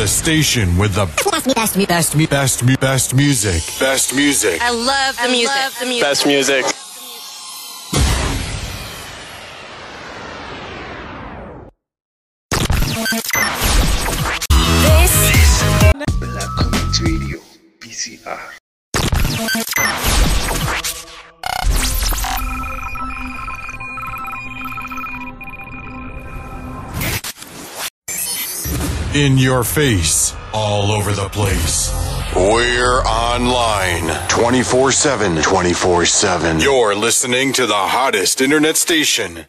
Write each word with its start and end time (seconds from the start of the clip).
The 0.00 0.08
station 0.08 0.78
with 0.78 0.94
the 0.94 1.04
best, 1.04 1.54
best, 1.54 1.76
best, 1.76 2.16
best, 2.16 2.26
best, 2.30 2.80
best 2.80 3.14
music. 3.14 3.62
Best 3.78 4.14
music. 4.14 4.58
I 4.62 4.70
love 4.70 5.14
the 5.16 5.24
I 5.24 5.28
music. 5.28 5.54
Love 5.54 5.78
the 5.78 5.84
music. 5.84 6.02
Best 6.02 6.26
music. 6.26 6.64
This 14.88 15.12
is 15.36 15.52
Black 16.18 16.48
Comet 16.56 17.00
Radio, 17.02 17.38
BCR. 17.80 18.40
in 29.14 29.38
your 29.38 29.64
face, 29.64 30.34
all 30.52 30.92
over 30.92 31.12
the 31.12 31.28
place. 31.28 31.90
We're 32.34 33.00
online 33.02 34.28
24 34.28 34.92
7. 34.92 35.42
24 35.42 36.06
7. 36.06 36.60
You're 36.60 36.94
listening 36.94 37.52
to 37.54 37.66
the 37.66 37.74
hottest 37.74 38.40
internet 38.40 38.76
station. 38.76 39.46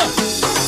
Go. 0.00 0.59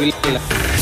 Will 0.00 0.79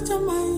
Got 0.00 0.50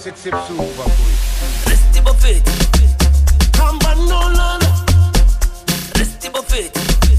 sip, 0.00 0.16
sip 0.16 0.34
soup, 0.46 0.56
papoui. 0.76 1.14
Resti 1.66 2.00
bofete. 2.00 2.50
Kamba 3.52 3.94
no 3.94 4.30
in 6.24 6.32
my 6.32 6.40
faith. 6.42 7.09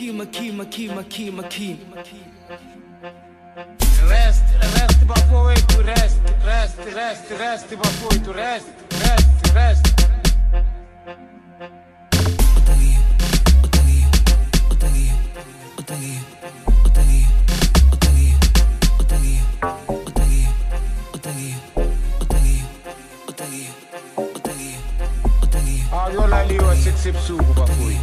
aqui, 0.00 0.10
uma 0.10 0.24
aqui, 0.24 0.50
uma 0.50 0.62
aqui, 0.62 0.88
uma 0.88 1.00
aqui, 1.02 1.30
uma 1.30 1.42
aqui. 1.42 1.78
Rest, 4.08 4.42
rest, 4.78 5.04
bafoi, 5.04 5.54
tu 5.68 5.82
rest, 5.82 6.16
rest, 6.42 6.76
rest, 6.94 7.30
rest, 7.38 7.76
bafoi, 7.76 8.18
tu 8.20 8.32
rest, 8.32 8.66
rest, 8.92 9.52
rest. 9.52 9.84
Olha 25.92 26.36
ali 26.36 26.58
o 26.58 26.74
sexy 26.74 27.12
suco, 27.26 27.52
bafoi. 27.52 27.99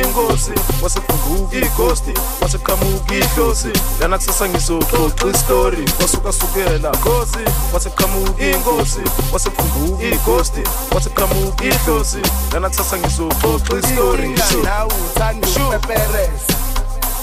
ingozi 0.00 0.52
wasefunguka 0.82 1.56
igosti 1.56 2.12
waseqhamuka 2.42 3.14
ihlosi 3.14 3.72
lana 4.00 4.18
ngizoxoxa 4.48 5.26
istori 5.34 5.84
wasukasukela 6.00 6.90
gozi 7.04 7.44
waseqhamuka 7.72 8.44
ingozi 8.44 9.02
wasefunguka 9.32 10.04
igosti 10.04 10.62
waseqhamuka 10.94 11.64
ihlosi 11.64 12.20
lana 12.52 12.68
ngizoxoxa 12.68 13.78
istori 13.78 14.34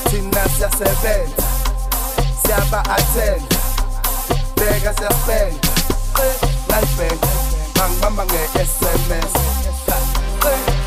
thina 0.09 0.43
siyasebenza 0.57 1.43
siyaba-athenda 2.45 3.55
bheka 4.55 4.93
siyapenda 4.93 5.69
nalibhenga 6.69 7.27
bangibamba 7.75 8.25
nge-sms 8.25 9.33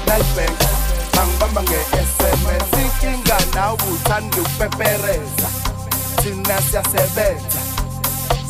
nalibhenga 0.06 0.77
sibamba 1.38 1.62
nge-sms 1.62 2.68
inkinga 2.82 3.36
uthanda 3.92 4.36
ukupepereza 4.42 5.48
thina 6.22 6.62
siyasebenza 6.62 7.60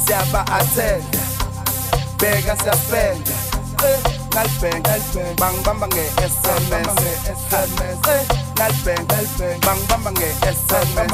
siyaba-athenda 0.06 1.18
bheka 2.18 2.56
siyaspenda 2.56 3.34
eh, 3.88 3.98
nalibhenga 4.34 4.94
bangibamba 5.38 5.86
nge-sms 5.86 6.88
nalibhenga 8.58 9.16
bangibamba 9.66 10.10
nge-sms 10.12 11.12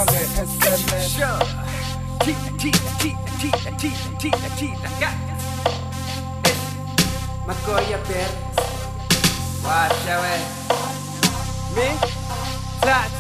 Magoya 7.46 7.98
Bears, 8.08 8.32
watch 9.62 10.08
out. 10.08 10.24
Eh. 10.24 11.03
Me 11.74 11.88
Tat 12.80 13.10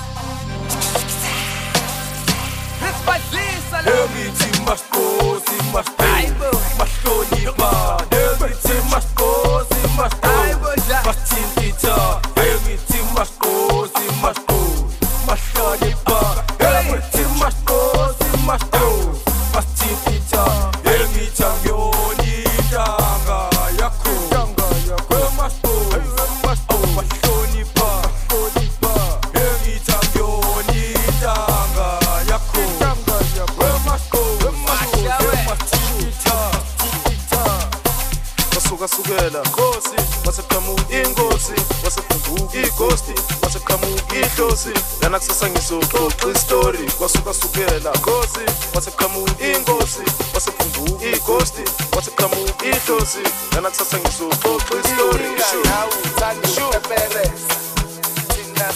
Despacito 2.80 3.94
Ngithi 4.12 4.60
masikosi 4.66 5.56
masibheke 5.72 6.50
mahlonipha 6.78 7.70
ngithi 8.06 8.76
masikosi 8.90 9.80
masibheke 9.96 10.43
kwasukela 38.84 39.40
khosi 39.42 39.96
wasekuqhamuka 40.26 40.96
inkosi 41.00 41.56
wasekunguka 41.84 42.58
igosti 42.66 43.14
wasekuqhamuka 43.42 44.14
idlosi 44.16 44.74
lana 45.02 45.18
ngizoxoxa 45.18 46.28
istori 46.34 46.90
kwasukasukela. 46.98 47.90
Khosi 48.04 48.44
wasekuqhamuka 48.74 49.44
inkosi 49.46 50.04
wasekunguka 50.34 51.06
igosti 51.16 51.64
wasekuqhamuka 51.96 52.64
idlosi 52.66 53.24
lana 53.54 53.70
ngizoxoxa 53.70 54.74
istori 54.84 55.28
shupepereza 56.54 57.54
thina 58.28 58.66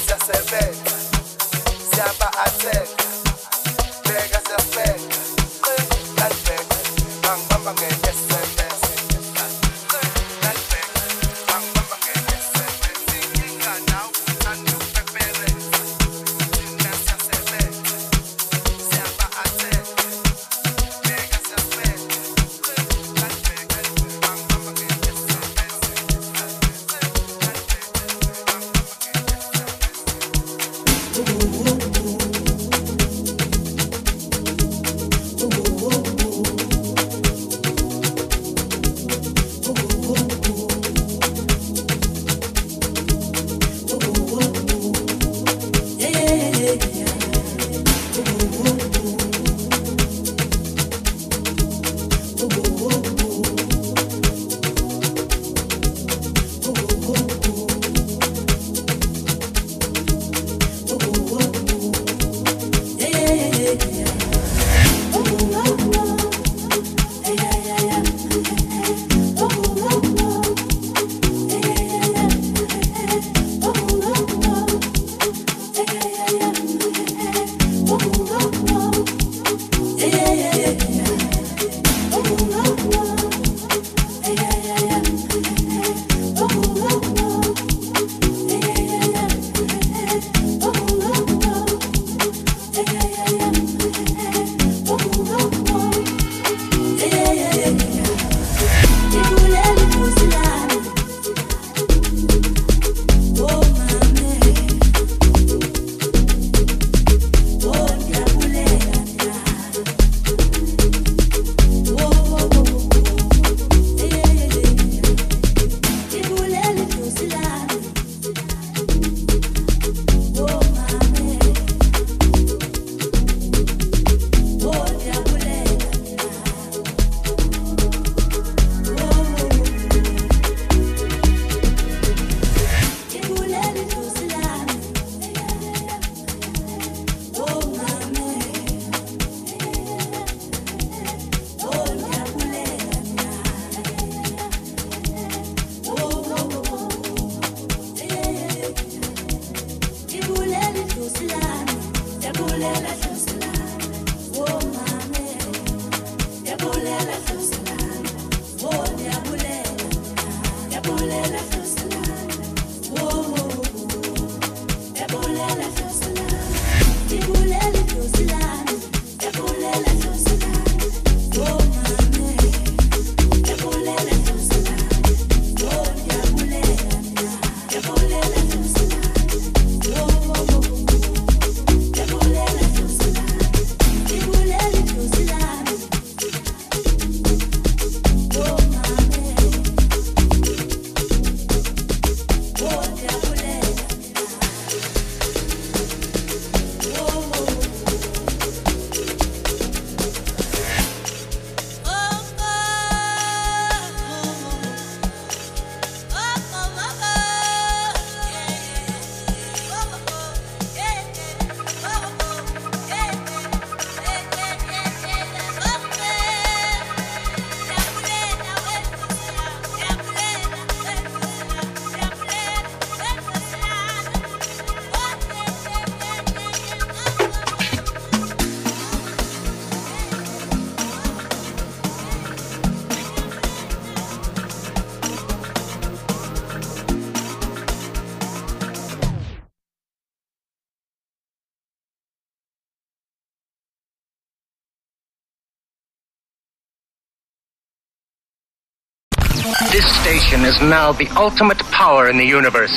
This 249.73 249.87
station 250.03 250.45
is 250.45 250.61
now 250.61 250.93
the 250.93 251.09
ultimate 251.17 251.59
power 251.71 252.11
in 252.11 252.19
the 252.19 252.25
universe. 252.25 252.77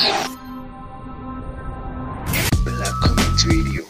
Black 2.64 3.46
Radio. 3.46 3.84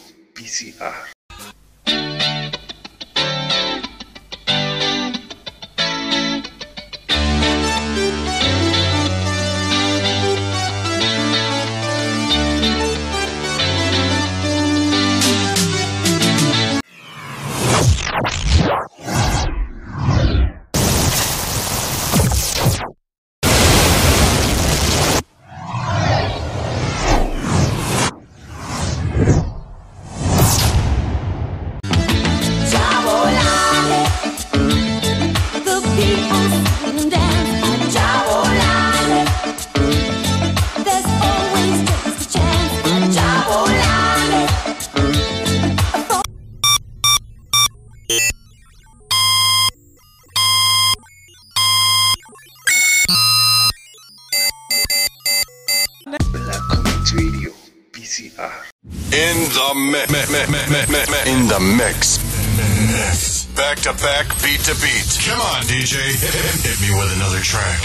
DJ. 65.72 65.95
Hit 65.95 66.82
me 66.82 66.89
with 66.99 67.15
another 67.15 67.39
track. 67.39 67.80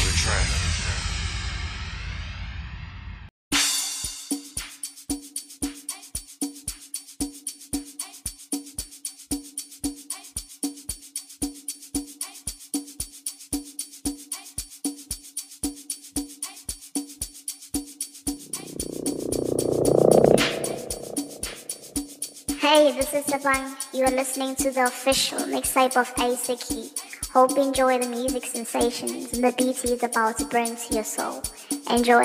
Hey, 22.59 22.91
this 22.91 23.15
is 23.15 23.25
Sabang. 23.27 23.95
You 23.95 24.07
are 24.07 24.11
listening 24.11 24.57
to 24.57 24.73
the 24.73 24.87
official 24.87 25.39
mixtape 25.39 25.97
of 25.97 26.13
Aiseki. 26.17 27.16
Hope 27.37 27.51
you 27.51 27.65
enjoy 27.65 27.99
the 27.99 28.09
music 28.09 28.47
sensations 28.47 29.35
and 29.35 29.45
the 29.45 29.53
beat 29.59 29.77
he 29.77 29.93
is 29.93 30.03
about 30.03 30.39
to 30.39 30.47
bring 30.47 30.75
to 30.75 30.95
your 30.95 31.05
soul. 31.05 31.43
Enjoy. 31.91 32.25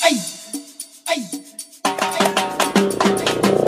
Hey, 0.00 0.16
hey, 1.06 1.20
hey, 2.64 3.67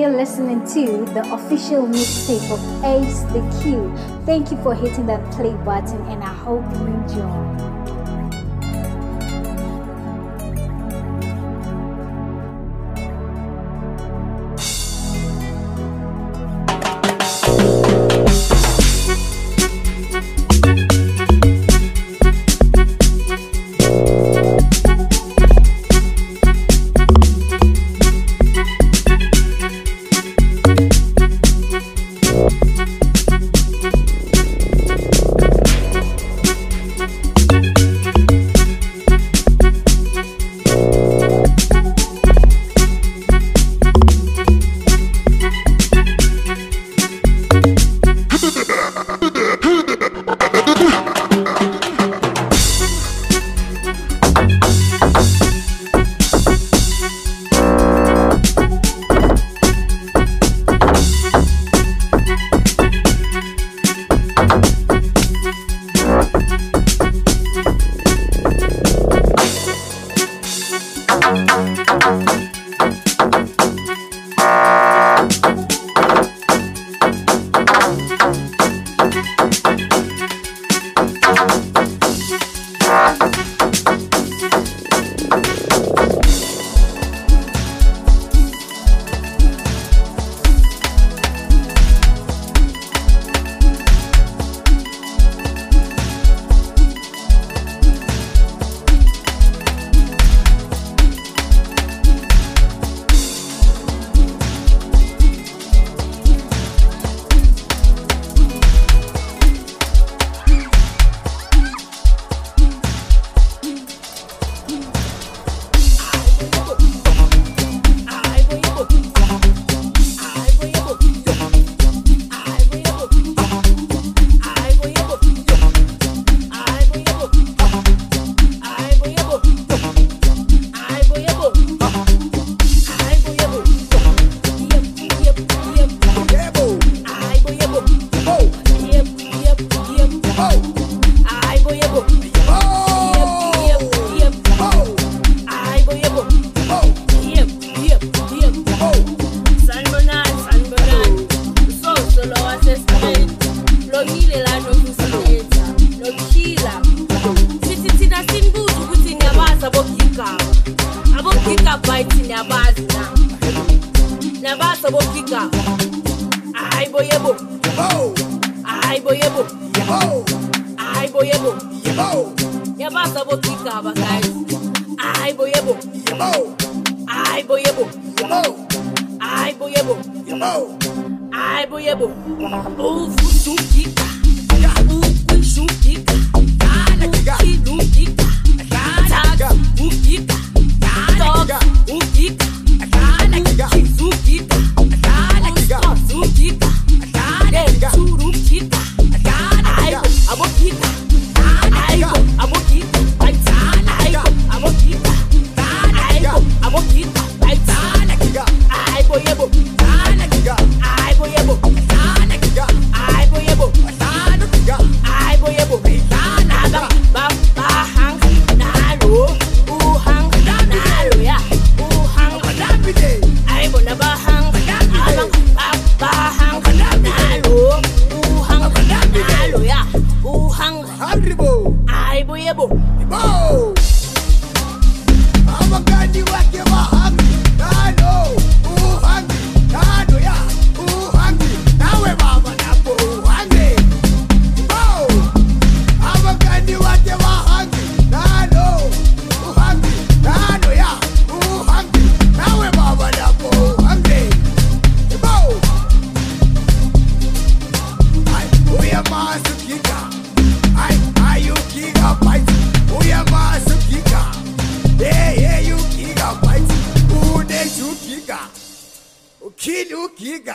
you're 0.00 0.16
listening 0.16 0.60
to 0.60 1.04
the 1.12 1.20
official 1.32 1.86
mixtape 1.86 2.50
of 2.50 2.84
Ace 2.84 3.20
the 3.32 3.40
Q. 3.62 3.94
Thank 4.24 4.50
you 4.50 4.56
for 4.62 4.74
hitting 4.74 5.06
that 5.06 5.32
play 5.32 5.52
button 5.64 6.00
and 6.08 6.22
I 6.22 6.32
hope 6.32 6.64
you 6.72 6.86
enjoy. 6.86 7.79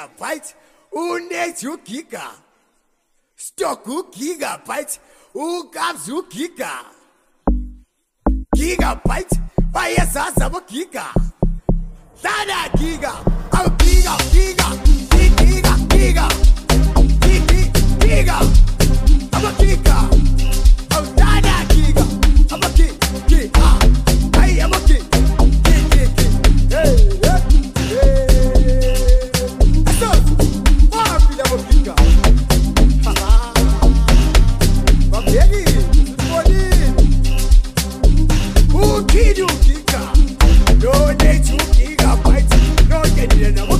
gigabyte 0.06 0.56
unet 0.91 1.64
ugiga 1.64 2.32
stock 3.36 3.88
ugigabyte 3.88 4.99
ukabs 5.34 6.08
ugiga 6.08 6.70
gigabyte 8.56 9.39
bayezaza 9.74 10.49
bogiga 10.49 11.06
hlala 12.22 12.70
giga 12.78 13.14
awugiga 13.51 14.18
giga 14.32 14.68
giga 14.86 15.36
giga 15.39 15.76
giga 15.89 16.28
giga 17.99 18.39
amagiga 19.32 19.95
Yeah. 43.34 43.74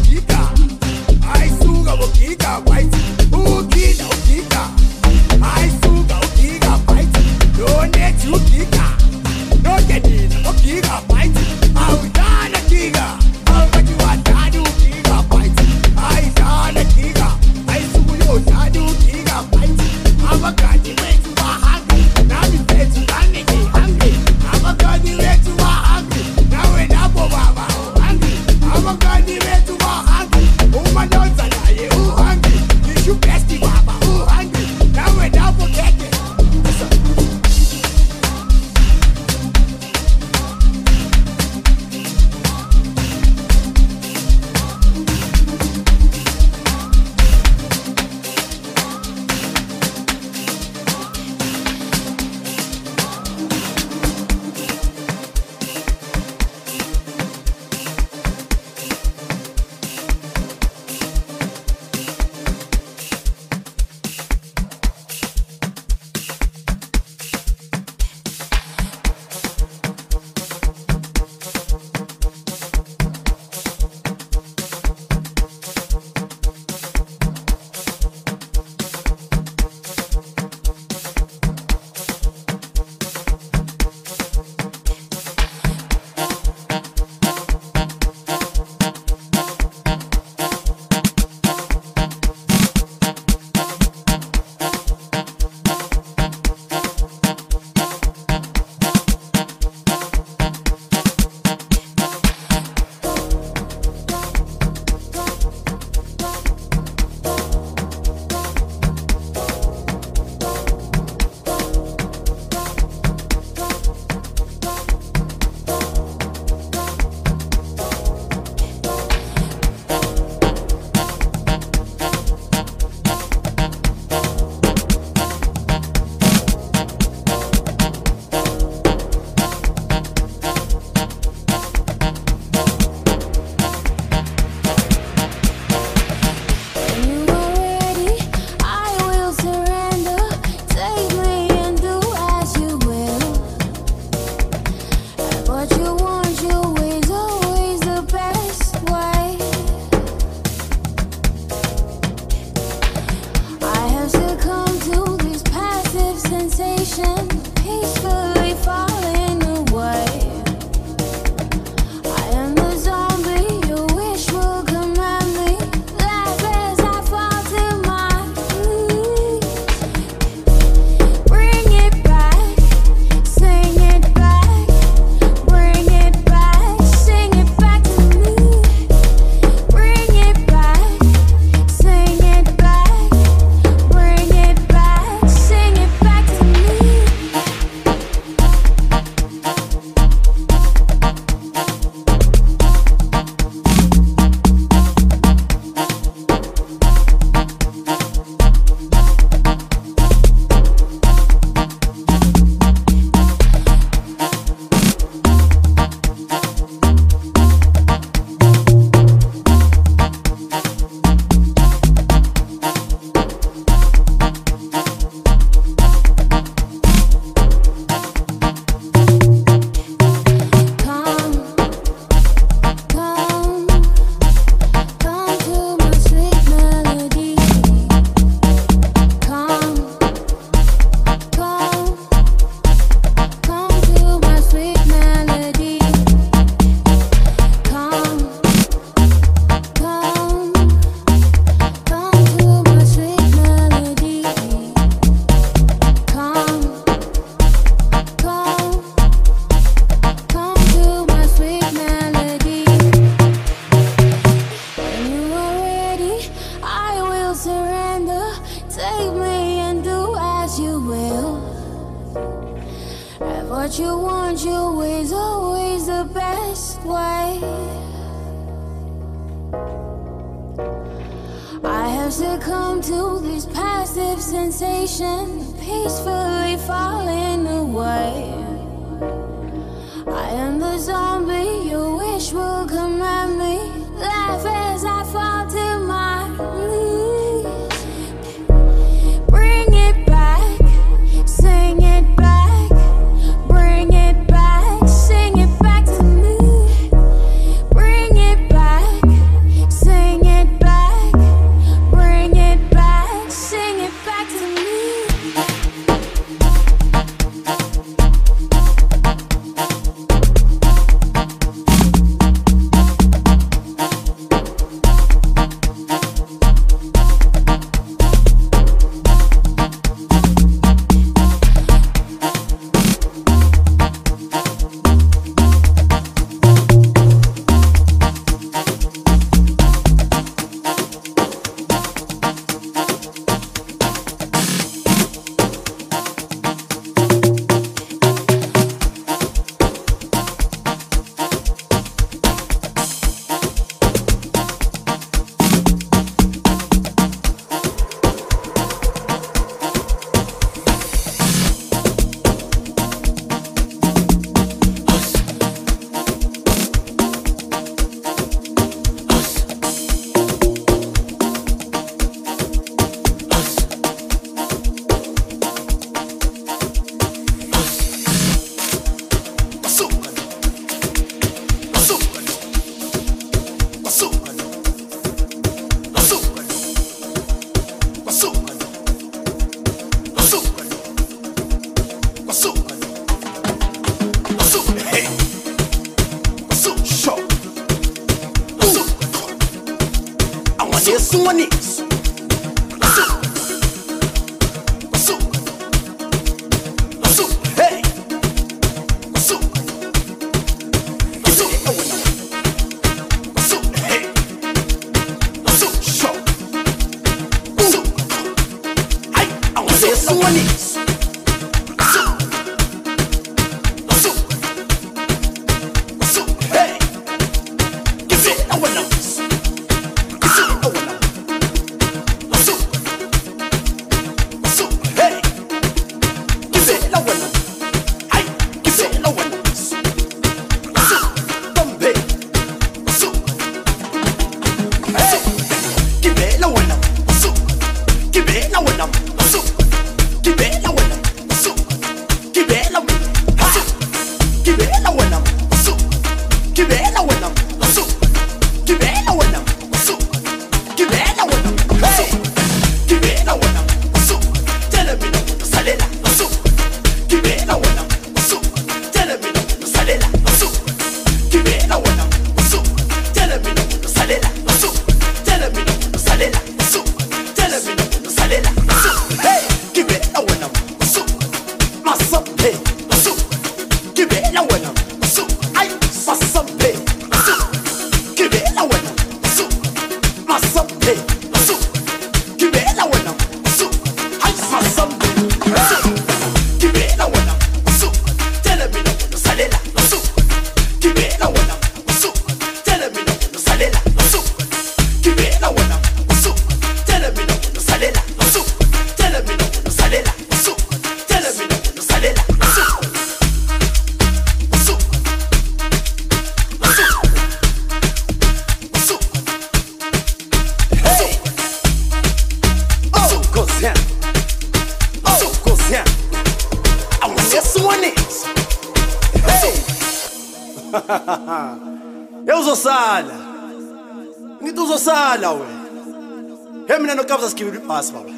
Ibhasi 527.66 527.94
baba. 527.94 528.12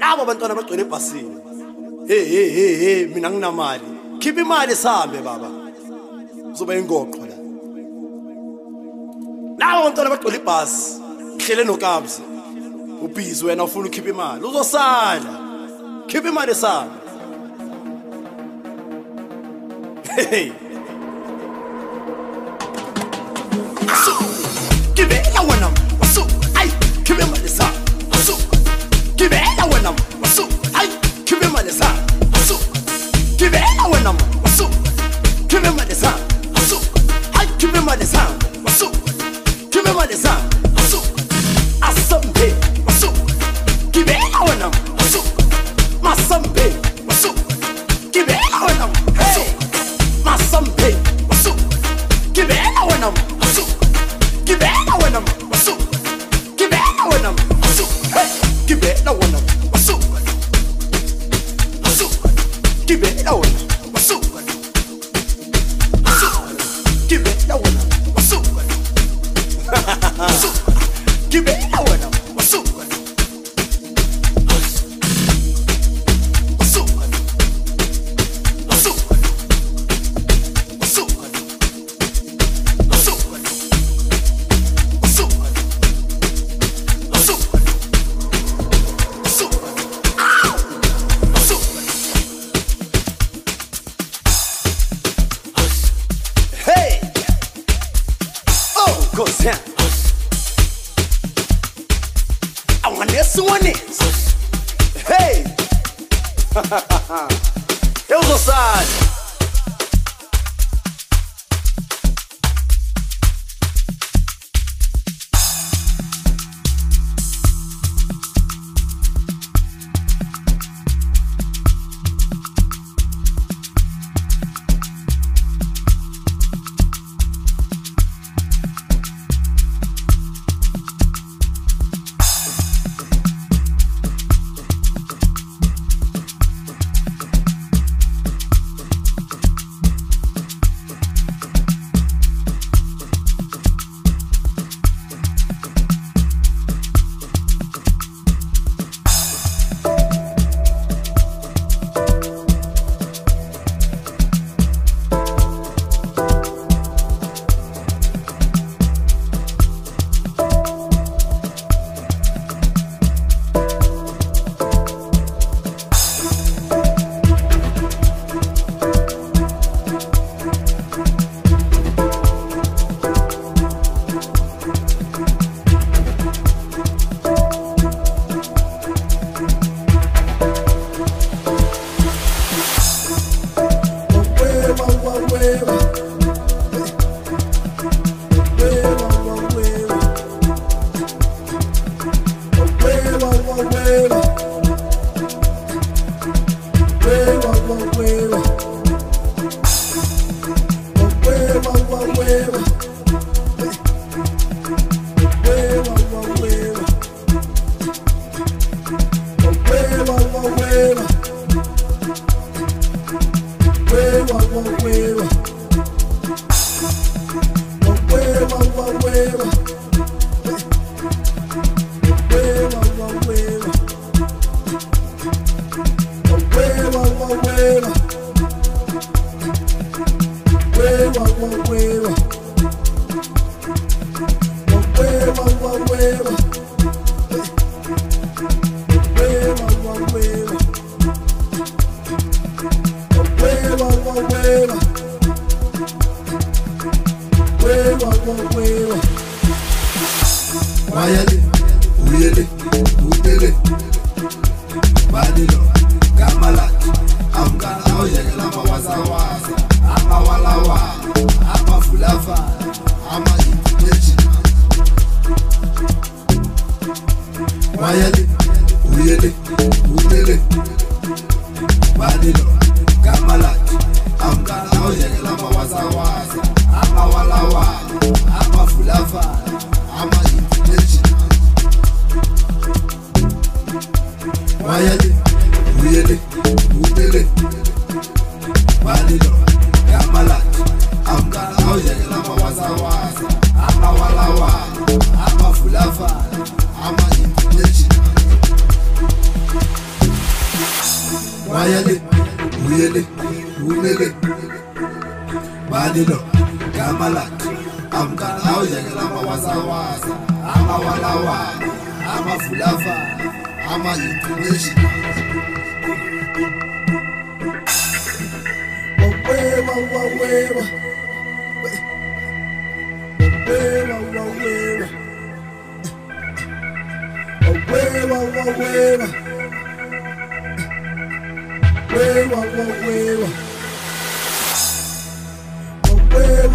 Labo 0.00 0.22
abantwana 0.22 0.52
abagcwele 0.54 0.82
ebhasini. 0.82 1.36
Hey 2.08 2.24
hey 2.24 2.48
hey 2.56 2.74
hey 2.82 3.06
mina 3.06 3.30
nginamali. 3.30 3.88
Khipha 4.18 4.40
imali 4.40 4.76
sihambe 4.76 5.18
baba. 5.22 5.48
Uzoba 6.52 6.74
ingoqo 6.74 7.18
la. 7.30 7.36
Labo 9.60 9.78
abantwana 9.80 10.10
abagcwele 10.10 10.38
ibhasi. 10.38 11.00
Hlele 11.38 11.64
nokabza. 11.64 12.22
Ubhizi 13.02 13.44
wena 13.44 13.64
ufuna 13.64 13.88
ukhipha 13.88 14.10
imali. 14.10 14.44
Uzosala. 14.44 15.32
Khipha 16.06 16.28
imali 16.28 16.54
sihambe. 16.54 16.98
Hey. 20.16 20.52
Gibela 24.94 25.40
wena 25.40 25.68
wasu 26.00 26.22
ay 26.54 26.68
khibe 27.04 27.22
imali 27.22 27.48
sa 29.16 29.24
wasu 29.24 29.56
Gibela 29.56 29.64
wena 29.72 29.90
wasu 30.22 30.42
ay 30.74 30.88
khibe 31.24 31.46
imali 31.46 31.70
sa 31.72 31.86
wasu 32.32 32.58
Gibela 33.36 33.84
wena 33.92 34.14
wasu 34.42 34.68
khibe 35.48 35.68
imali 35.68 35.94
sa 35.94 36.12
wasu 36.54 36.76
ay 37.40 37.46
khibe 37.58 37.78
imali 37.78 38.06
sa 38.06 38.26
wasu 38.64 38.90
khibe 39.70 39.90
imali 39.90 40.16
sa 40.16 40.36
wasu 40.76 41.00
Asambe 41.80 42.52
wasu 42.52 42.55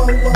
wawewa 0.01 0.33